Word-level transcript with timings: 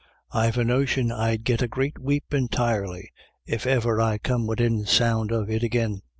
I've 0.31 0.57
a 0.57 0.63
notion 0.65 1.11
I'd 1.11 1.43
git 1.43 1.61
a 1.61 1.67
great 1.67 1.93
sleep 2.01 2.23
entirely 2.33 3.11
if 3.45 3.67
iver 3.67 4.01
I 4.01 4.17
come 4.17 4.47
widin 4.47 4.87
sound 4.87 5.31
of 5.31 5.47
it 5.47 5.63
agin. 5.63 6.01